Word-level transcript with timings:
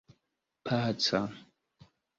paca 0.65 1.21